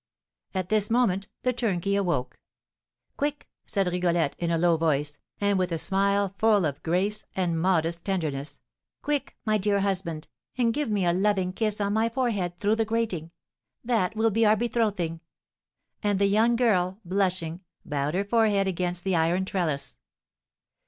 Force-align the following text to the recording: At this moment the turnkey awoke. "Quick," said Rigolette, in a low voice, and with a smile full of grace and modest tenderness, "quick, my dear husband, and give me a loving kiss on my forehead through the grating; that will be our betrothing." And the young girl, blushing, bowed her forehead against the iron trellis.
At 0.55 0.69
this 0.69 0.89
moment 0.89 1.27
the 1.43 1.53
turnkey 1.53 1.95
awoke. 1.95 2.39
"Quick," 3.17 3.47
said 3.67 3.85
Rigolette, 3.85 4.35
in 4.39 4.49
a 4.49 4.57
low 4.57 4.75
voice, 4.75 5.19
and 5.39 5.59
with 5.59 5.71
a 5.71 5.77
smile 5.77 6.33
full 6.39 6.65
of 6.65 6.81
grace 6.81 7.27
and 7.35 7.61
modest 7.61 8.03
tenderness, 8.03 8.61
"quick, 9.03 9.37
my 9.45 9.59
dear 9.59 9.81
husband, 9.81 10.27
and 10.57 10.73
give 10.73 10.89
me 10.89 11.05
a 11.05 11.13
loving 11.13 11.53
kiss 11.53 11.79
on 11.79 11.93
my 11.93 12.09
forehead 12.09 12.59
through 12.59 12.77
the 12.77 12.83
grating; 12.85 13.29
that 13.83 14.15
will 14.15 14.31
be 14.31 14.43
our 14.43 14.57
betrothing." 14.57 15.21
And 16.01 16.17
the 16.17 16.25
young 16.25 16.55
girl, 16.55 16.99
blushing, 17.05 17.61
bowed 17.85 18.15
her 18.15 18.25
forehead 18.25 18.67
against 18.67 19.03
the 19.03 19.15
iron 19.15 19.45
trellis. 19.45 19.99